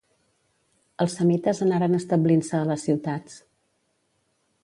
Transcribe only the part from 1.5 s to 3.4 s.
anaren establint-se a les ciutats.